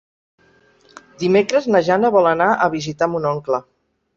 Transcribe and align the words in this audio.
Dimecres 1.25 1.69
na 1.75 1.81
Jana 1.91 2.13
vol 2.17 2.33
anar 2.33 2.51
a 2.67 2.71
visitar 2.79 3.13
mon 3.13 3.33
oncle. 3.35 3.63